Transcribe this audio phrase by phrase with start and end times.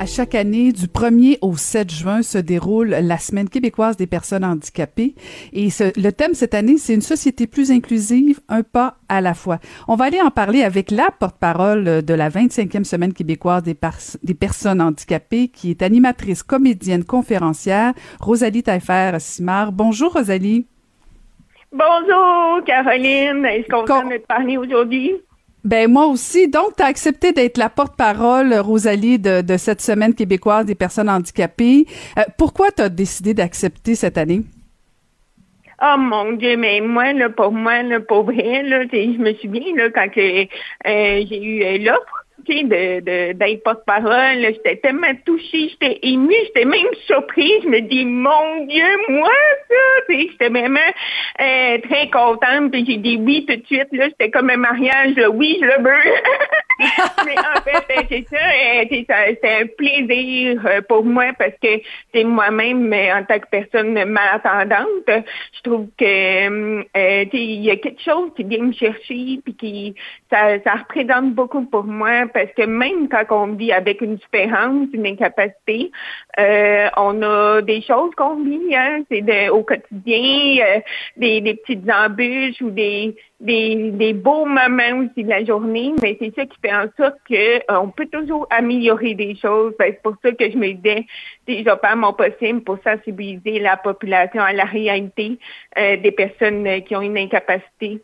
[0.00, 4.44] À chaque année, du 1er au 7 juin, se déroule la Semaine québécoise des personnes
[4.44, 5.16] handicapées.
[5.52, 9.34] Et ce- le thème cette année, c'est une société plus inclusive, un pas à la
[9.34, 9.58] fois.
[9.88, 14.16] On va aller en parler avec la porte-parole de la 25e Semaine québécoise des, pers-
[14.22, 19.72] des personnes handicapées, qui est animatrice, comédienne, conférencière, Rosalie Taillefer-Simard.
[19.72, 20.68] Bonjour, Rosalie.
[21.72, 23.44] Bonjour, Caroline.
[23.46, 25.10] Est-ce qu'on Con- de te parler aujourd'hui?
[25.68, 26.48] Ben moi aussi.
[26.48, 31.10] Donc, tu as accepté d'être la porte-parole, Rosalie, de, de cette semaine québécoise des personnes
[31.10, 31.84] handicapées.
[32.18, 34.44] Euh, pourquoi tu as décidé d'accepter cette année?
[35.82, 39.76] Oh mon Dieu, mais moi, là, pour moi, là, pour vrai, là, je me souviens,
[39.76, 40.46] là, quand euh,
[41.28, 47.62] j'ai eu euh, l'offre, de, d'être porte-parole, j'étais tellement touchée, j'étais émue, j'étais même surprise,
[47.62, 49.30] je me dis, mon Dieu, moi,
[49.68, 49.74] ça,
[50.08, 50.80] j'étais vraiment
[51.40, 55.14] euh, très contente, puis j'ai dit oui tout de suite, là, c'était comme un mariage,
[55.16, 56.12] là, oui, je le veux.
[57.26, 61.32] Mais en fait, euh, c'est ça, euh, c'est ça, c'est un plaisir euh, pour moi
[61.36, 61.80] parce que
[62.14, 68.00] c'est moi-même, en tant que personne malentendante, je trouve que euh, il y a quelque
[68.00, 69.94] chose qui vient me chercher puis qui
[70.30, 74.86] ça, ça représente beaucoup pour moi parce que même quand on vit avec une différence,
[74.92, 75.90] une incapacité,
[76.38, 80.80] euh, on a des choses qu'on vit, hein, c'est au quotidien, euh,
[81.16, 86.16] des, des petites embûches ou des des, des beaux moments aussi de la journée, mais
[86.20, 89.74] c'est ça qui fait en sorte que euh, on peut toujours améliorer des choses.
[89.78, 91.06] Ben, c'est pour ça que je me disais,
[91.46, 95.38] je vais faire mon possible pour sensibiliser la population à la réalité
[95.78, 98.02] euh, des personnes euh, qui ont une incapacité.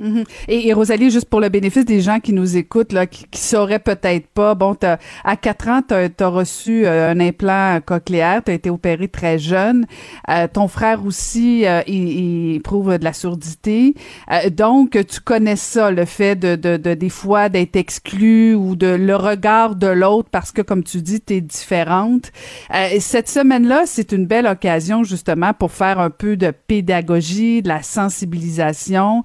[0.00, 0.24] Mhm.
[0.48, 3.40] Et, et Rosalie, juste pour le bénéfice des gens qui nous écoutent, là, qui, qui
[3.40, 8.42] sauraient peut-être pas, bon, t'as- à 4 ans, tu as, reçu euh, un implant cochléaire,
[8.44, 9.86] tu as été opéré très jeune.
[10.30, 13.94] Euh, ton frère aussi, euh, il, il prouve de la surdité.
[14.32, 18.76] Euh, donc, tu connais ça, le fait de, de, de des fois d'être exclu ou
[18.76, 22.32] de le regard de l'autre parce que, comme tu dis, tu es différente.
[22.74, 27.68] Euh, cette semaine-là, c'est une belle occasion justement pour faire un peu de pédagogie, de
[27.68, 29.22] la sensibilisation.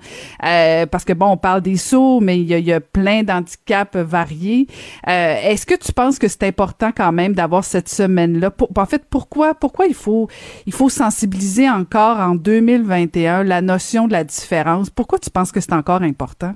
[0.89, 4.67] Parce que bon, on parle des sourds, mais il y a, plein d'handicaps variés.
[5.07, 8.51] Euh, Est-ce que tu penses que c'est important quand même d'avoir cette semaine-là?
[8.77, 10.27] En fait, pourquoi pourquoi il faut
[10.65, 14.89] il faut sensibiliser encore en 2021 la notion de la différence?
[14.89, 16.53] Pourquoi tu penses que c'est encore important?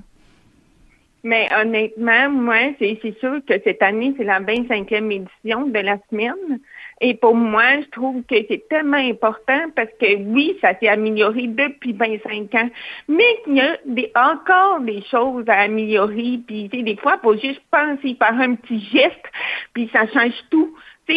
[1.22, 6.60] Mais honnêtement, moi, c'est sûr que cette année, c'est la 25e édition de la semaine.
[7.00, 11.46] Et pour moi, je trouve que c'est tellement important parce que oui, ça s'est amélioré
[11.46, 12.68] depuis 25 ans,
[13.08, 16.40] mais qu'il y a encore des choses à améliorer.
[16.46, 19.24] Puis, tu sais, des fois, il faut juste penser par un petit geste,
[19.72, 20.74] puis ça change tout.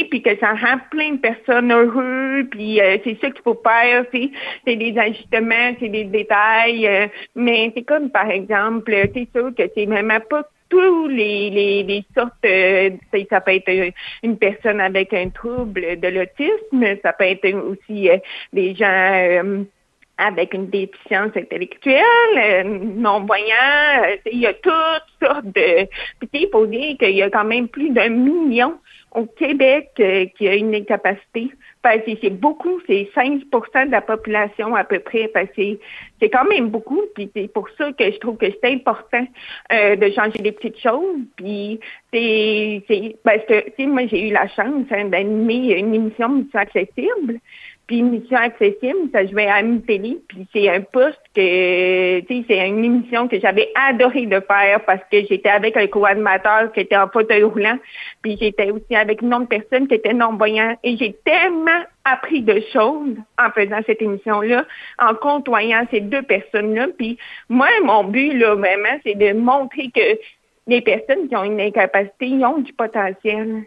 [0.10, 4.06] Puis que ça rend plein de personnes heureux, puis euh, c'est ça qu'il faut faire,
[4.12, 9.64] c'est des ajustements, c'est des détails, euh, mais c'est comme par exemple, c'est sûr que
[9.76, 12.90] c'est vraiment pas tous les, les, les sortes, euh,
[13.30, 18.18] ça- peut être une personne avec un trouble de l'autisme, ça peut être aussi euh,
[18.52, 19.64] des gens euh,
[20.18, 22.04] avec une déficience intellectuelle,
[22.38, 25.88] euh, non-voyants, euh, il y a toutes sortes de...
[26.32, 28.76] Puis faut dire qu'il y a quand même plus d'un million
[29.16, 31.50] au Québec euh, qui a une incapacité.
[31.84, 31.90] Que
[32.22, 35.30] c'est beaucoup, c'est 5% de la population à peu près.
[35.36, 35.40] Que
[36.22, 37.02] c'est- quand même beaucoup.
[37.14, 39.28] Puis c'est pour ça que je trouve que c'est important
[39.74, 41.20] euh, de changer des petites choses.
[41.36, 41.82] Puis
[42.14, 47.40] c'est parce que moi j'ai eu la chance hein, d'animer une émission Mission accessible.
[47.86, 52.68] Puis Mission accessible, ça jouait à télé, puis c'est un poste que, tu sais, c'est
[52.68, 56.96] une émission que j'avais adoré de faire parce que j'étais avec un co-animateur qui était
[56.96, 57.78] en fauteuil roulant,
[58.22, 62.62] puis j'étais aussi avec une autre personne qui était non-voyant, et j'ai tellement appris de
[62.72, 64.66] choses en faisant cette émission-là,
[65.00, 67.18] en côtoyant ces deux personnes-là, puis
[67.50, 70.20] moi, mon but, là, vraiment, c'est de montrer que
[70.68, 73.64] les personnes qui ont une incapacité, ils ont du potentiel.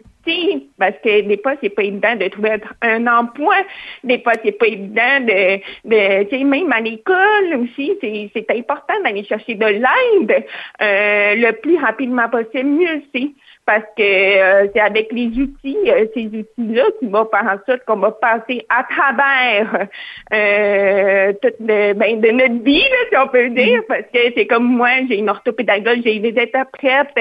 [0.77, 3.55] Parce que des fois, c'est pas évident de trouver un emploi.
[4.03, 8.51] Des fois, c'est pas évident de, de tu sais, même à l'école aussi, c'est, c'est
[8.51, 10.45] important d'aller chercher de l'aide
[10.81, 13.29] euh, le plus rapidement possible, mieux c'est.
[13.65, 17.83] Parce que euh, c'est avec les outils, euh, ces outils-là, qui vont faire en sorte
[17.85, 19.87] qu'on va passer à travers
[20.33, 24.47] euh, toute le, ben, de notre vie, là, si on peut dire, parce que c'est
[24.47, 27.11] comme moi, j'ai une orthopédagogue, j'ai des interprètes,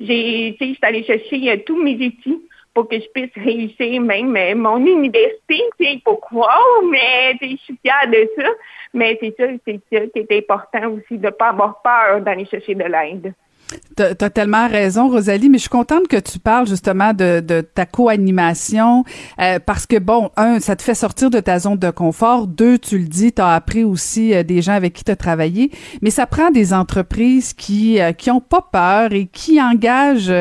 [0.00, 2.40] j'ai, tu sais, je suis allée chercher euh, tous mes outils
[2.74, 7.78] pour que je puisse réussir même euh, mon université, tu sais, croire, mais je suis
[7.82, 8.48] fière de ça.
[8.94, 12.46] Mais c'est ça, c'est ça qui est important aussi, de ne pas avoir peur d'aller
[12.46, 13.34] chercher de l'aide.
[13.96, 17.60] Tu as tellement raison, Rosalie, mais je suis contente que tu parles justement de, de
[17.60, 19.04] ta co-animation
[19.40, 22.46] euh, parce que, bon, un, ça te fait sortir de ta zone de confort.
[22.46, 25.16] Deux, tu le dis, tu as appris aussi euh, des gens avec qui tu as
[25.16, 25.70] travaillé.
[26.00, 30.32] Mais ça prend des entreprises qui euh, qui ont pas peur et qui engagent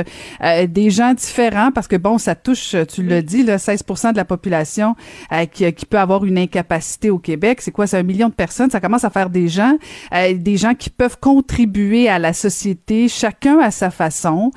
[0.69, 4.25] des gens différents parce que, bon, ça touche, tu le dis, là, 16% de la
[4.25, 4.95] population
[5.51, 7.61] qui, qui peut avoir une incapacité au Québec.
[7.61, 7.87] C'est quoi?
[7.87, 8.69] C'est un million de personnes.
[8.69, 9.77] Ça commence à faire des gens,
[10.11, 14.51] des gens qui peuvent contribuer à la société chacun à sa façon,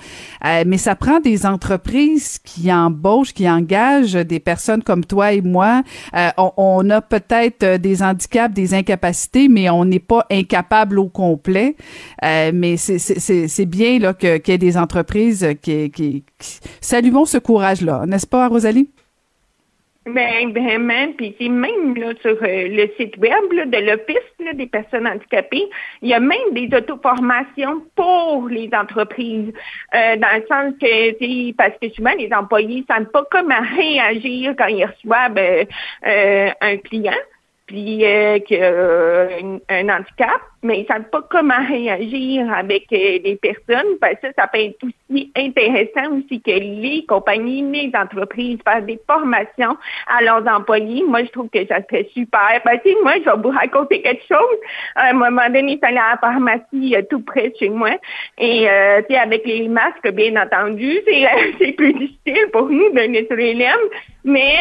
[0.45, 5.43] euh, mais ça prend des entreprises qui embauchent, qui engagent des personnes comme toi et
[5.43, 5.83] moi.
[6.17, 11.09] Euh, on, a peut-être euh, des handicaps, des incapacités, mais on n'est pas incapable au
[11.09, 11.77] complet.
[12.23, 18.05] mais c'est bien là qu'il y ait des entreprises qui, qui, qui saluons ce courage-là,
[18.07, 18.89] n'est-ce pas, Rosalie?
[20.07, 21.13] Ben, vraiment.
[21.17, 25.67] Puis même là, sur euh, le site web de l'Office des personnes handicapées,
[26.03, 29.53] il y a même des auto-formations pour les entreprises.
[29.95, 34.55] Euh, dans le sens que, parce que souvent, les employés ne savent pas comment réagir
[34.59, 37.13] quand ils reçoivent euh, un client
[37.67, 39.29] puis euh, qui a
[39.71, 43.97] un, handicap, mais ils ne savent pas comment réagir avec euh, les personnes.
[44.01, 49.01] Parce que ça peut être aussi intéressant aussi que les compagnies, les entreprises fassent des
[49.07, 49.77] formations
[50.07, 51.05] à leurs employés.
[51.07, 52.61] Moi, je trouve que ça serait super.
[52.65, 54.59] Ben, tu moi, je vais vous raconter quelque chose.
[54.97, 57.93] À un moment donné, il à la pharmacie euh, tout près de chez moi.
[58.37, 63.01] Et euh, tu sais, avec les masques, bien entendu, c'est plus difficile pour nous de
[63.01, 63.91] nettoyer les lèvres.
[64.25, 64.57] Mais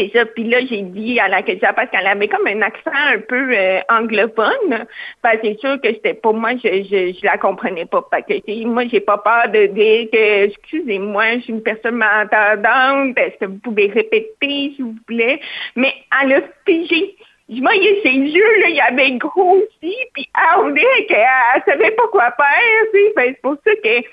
[0.00, 0.24] c'est ça.
[0.26, 3.50] Puis là, j'ai dit à la question parce qu'elle avait comme un accent un peu
[3.52, 4.86] euh, anglophone.
[5.22, 8.06] Ben, c'est sûr que c'était pour moi, je, je, la comprenais pas.
[8.10, 13.18] Parce que moi, j'ai pas peur de dire que excusez-moi, je suis une personne malentendante.
[13.18, 15.40] Est-ce que vous pouvez répéter, s'il vous plaît?
[15.76, 15.92] Mais
[16.22, 17.16] elle a figé.
[17.52, 21.90] Je voyais ses yeux, là, il y avait grossi, puis elle, on dirait qu'elle savait
[21.90, 24.06] pas quoi faire, c'est pour ça que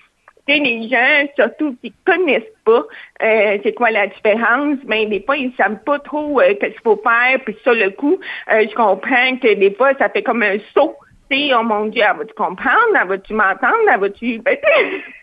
[0.53, 2.85] les gens, surtout qui connaissent pas
[3.23, 6.81] euh, c'est quoi la différence, mais des fois, ils savent pas trop euh, qu'est-ce qu'il
[6.83, 8.17] faut faire, puis sur le coup,
[8.51, 10.95] euh, je comprends que des fois, ça fait comme un saut.
[11.29, 12.95] Tu oh mon Dieu, elle va-tu comprendre?
[12.99, 13.75] Elle va-tu m'entendre?
[13.91, 14.41] Elle va-tu...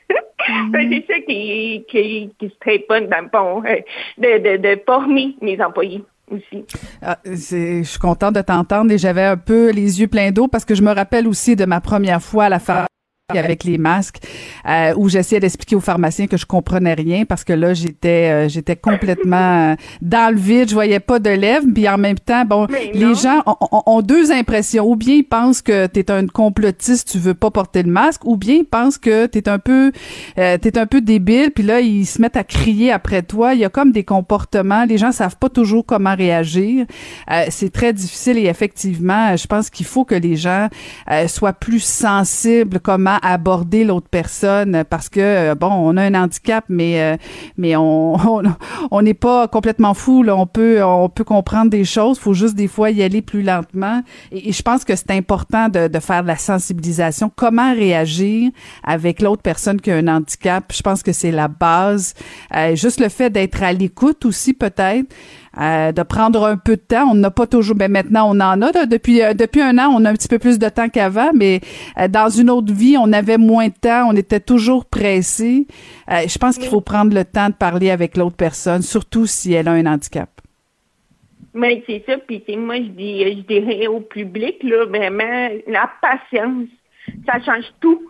[0.07, 3.63] Ben, ben, c'est ça qui, qui, qui se tréponne dans le fond,
[4.19, 6.05] de, de, de former mes employés.
[6.31, 6.65] Aussi.
[7.03, 10.65] Ah, je suis contente de t'entendre et j'avais un peu les yeux pleins d'eau parce
[10.65, 12.59] que je me rappelle aussi de ma première fois à la
[13.31, 14.19] avec les masques
[14.69, 18.49] euh, où j'essayais d'expliquer aux pharmaciens que je comprenais rien parce que là j'étais euh,
[18.51, 21.65] j'étais complètement euh, dans le vide je voyais pas de lèvres.
[21.75, 23.43] Puis en même temps bon les gens
[23.87, 24.87] ont, deux impressions.
[24.87, 28.27] Ou bien ils pensent que tu es un complotiste tu veux pas porter le masque
[28.27, 29.91] ou bien ils pensent que tu es un peu
[30.37, 33.55] euh, t'es un peu débile puis là ils se mettent à crier après toi.
[33.55, 36.85] Il y a comme des comportements les gens savent pas toujours comment réagir.
[37.49, 40.69] C'est très difficile et effectivement je pense qu'il faut que les gens
[41.27, 46.65] soient plus sensibles comment aborder l'autre personne parce que euh, bon, on a un handicap,
[46.69, 47.17] mais euh,
[47.57, 48.17] mais on
[48.91, 50.23] on n'est pas complètement fou.
[50.23, 50.37] Là.
[50.37, 52.19] On peut on peut comprendre des choses.
[52.19, 54.03] Faut juste des fois y aller plus lentement.
[54.33, 57.31] Et, je pense que c'est important de, de faire de la sensibilisation.
[57.35, 58.51] Comment réagir
[58.83, 60.73] avec l'autre personne qui a un handicap?
[60.73, 62.15] Je pense que c'est la base.
[62.55, 65.07] Euh, juste le fait d'être à l'écoute aussi peut-être.
[65.61, 67.09] Euh, de prendre un peu de temps.
[67.11, 68.87] On n'a pas toujours, mais ben, maintenant on en a.
[68.87, 71.61] depuis euh, depuis un an, on a un petit peu plus de temps qu'avant, mais
[71.97, 74.09] euh, dans une autre vie, on avait moins de temps.
[74.09, 75.67] On était toujours pressé.
[76.09, 79.69] je pense qu'il faut prendre le temps de parler avec l'autre personne, surtout si elle
[79.69, 80.29] a un handicap.
[81.53, 86.67] Mais c'est ça, puis moi je dis, je dirais au public là vraiment la patience,
[87.27, 88.03] ça change tout.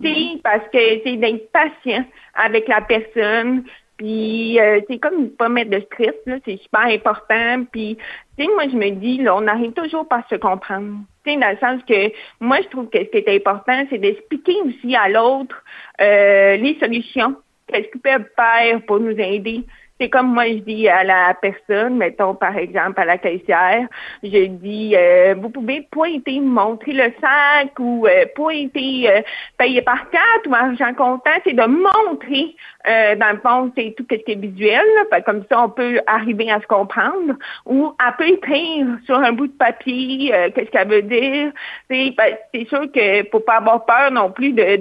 [0.00, 3.64] sais, parce que c'est d'être patient avec la personne,
[3.98, 7.64] puis euh, c'est comme pas mettre de stress, là, c'est super important.
[7.70, 7.98] Puis,
[8.38, 11.00] tu sais, moi je me dis, là, on arrive toujours par se comprendre.
[11.24, 13.98] Tu sais, dans le sens que moi je trouve que ce qui est important, c'est
[13.98, 15.62] d'expliquer aussi à l'autre
[16.00, 17.34] euh, les solutions,
[17.66, 19.64] qu'est-ce qu'ils peuvent faire pour nous aider
[20.00, 23.86] c'est comme moi je dis à la personne, mettons par exemple à la caissière,
[24.22, 29.22] je dis euh, vous pouvez pointer, montrer le sac ou euh, pointer, euh,
[29.58, 32.54] payer par carte ou argent comptant, c'est de montrer
[32.86, 34.84] dans le fond c'est tout ce qui est visuel,
[35.26, 37.34] comme ça on peut arriver à se comprendre
[37.66, 41.52] ou à peut écrire sur un bout de papier qu'est-ce qu'elle veut dire.
[41.90, 44.76] C'est sûr que faut pas avoir peur non plus de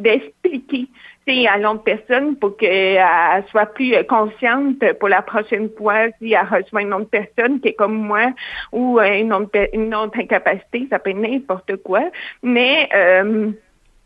[0.00, 0.80] d'expliquer.
[0.80, 0.88] De,
[1.26, 3.02] à l'autre personne pour qu'elle
[3.50, 7.74] soit plus consciente pour la prochaine fois si elle reçoit une autre personne qui est
[7.74, 8.32] comme moi
[8.72, 12.02] ou une autre, une autre incapacité, ça peut être n'importe quoi.
[12.42, 13.50] Mais euh,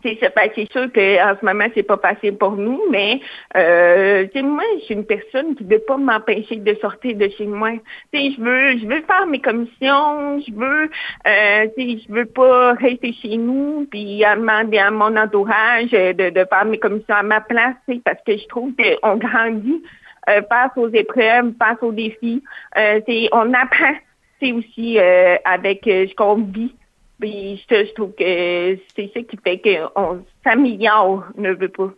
[0.02, 0.18] c'est.
[0.34, 3.20] Ben, sûr qu'en ce moment, c'est pas facile pour nous, mais
[3.56, 7.46] euh, moi, je suis une personne qui ne veut pas m'empêcher de sortir de chez
[7.46, 7.70] moi.
[8.14, 10.90] sais, je veux je veux faire mes commissions, je veux
[11.26, 16.64] euh, je veux pas rester chez nous puis demander à mon entourage de, de faire
[16.64, 19.82] mes commissions à ma place, parce que je trouve qu'on grandit
[20.28, 22.42] euh, face aux épreuves, face aux défis.
[22.76, 23.00] Euh,
[23.32, 23.94] on apprend
[24.42, 26.74] aussi euh, avec ce qu'on vit
[27.18, 31.90] puis je, trouve que c'est ça qui fait qu'on s'améliore, ne veut pas.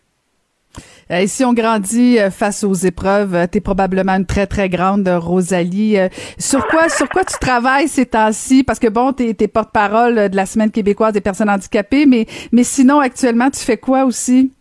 [1.11, 4.69] Et si on grandit euh, face aux épreuves, euh, tu es probablement une très très
[4.69, 5.97] grande euh, Rosalie.
[6.39, 8.63] Sur quoi sur quoi tu travailles ces temps-ci?
[8.63, 12.27] Parce que bon, tu es, porte-parole de la semaine québécoise des personnes handicapées, mais
[12.63, 14.53] sinon actuellement tu fais quoi aussi?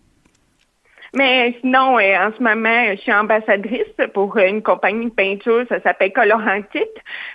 [1.13, 5.81] Mais sinon, euh, en ce moment, je suis ambassadrice pour une compagnie de peinture, ça
[5.81, 6.83] s'appelle Colorantique.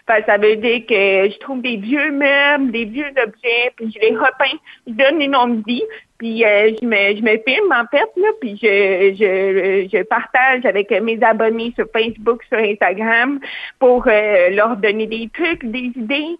[0.07, 4.17] ça veut dire que je trouve des vieux meubles, des vieux objets, puis je les
[4.17, 5.83] repeins, je donne une nom de vie,
[6.19, 10.65] puis euh, je me je me filme en fait là, puis je je je partage
[10.65, 13.41] avec mes abonnés sur Facebook, sur Instagram
[13.81, 16.37] pour euh, leur donner des trucs, des idées.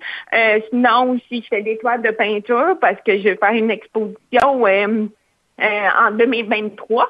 [0.71, 4.65] sinon aussi, je fais des toiles de peinture parce que je vais faire une exposition.
[5.61, 7.05] Euh, en 2023,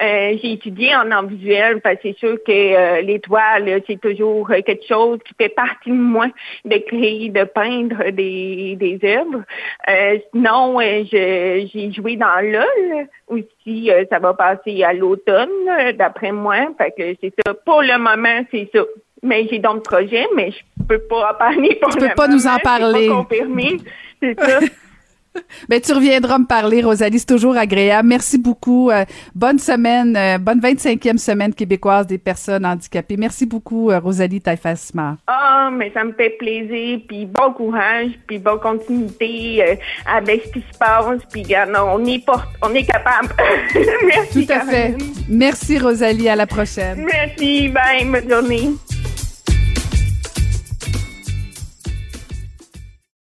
[0.00, 4.48] euh, j'ai étudié en art visuel parce que c'est sûr que euh, l'étoile, c'est toujours
[4.48, 6.28] quelque chose qui fait partie de moi
[6.64, 9.42] de créer, de peindre des, des œuvres.
[10.32, 13.90] sinon, j'ai joué dans LOL aussi.
[14.08, 15.50] ça va passer à l'automne,
[15.98, 16.56] d'après moi.
[16.78, 17.52] Fait que c'est ça.
[17.52, 18.80] Pour le moment, c'est ça.
[19.22, 22.46] Mais j'ai d'autres projets, mais je peux pas en parler pour tu peux pas nous
[22.46, 23.08] en parler.
[23.08, 23.26] Pas
[24.22, 24.60] C'est ça.
[25.68, 27.18] Ben, tu reviendras me parler, Rosalie.
[27.18, 28.08] C'est toujours agréable.
[28.08, 28.90] Merci beaucoup.
[28.90, 33.16] Euh, bonne semaine, euh, bonne 25e semaine québécoise des personnes handicapées.
[33.16, 35.16] Merci beaucoup, euh, Rosalie Taifasma.
[35.26, 37.00] Ah, mais ça me fait plaisir.
[37.08, 41.20] Puis bon courage, puis bonne continuité avec ce qui se passe.
[41.32, 41.44] Puis
[41.76, 43.28] on est, porte, on est capable.
[44.06, 44.46] Merci.
[44.46, 44.96] Tout à fait.
[45.28, 46.28] Merci, Rosalie.
[46.28, 47.06] À la prochaine.
[47.06, 47.68] Merci.
[47.68, 48.04] Bye.
[48.04, 48.70] Bonne journée.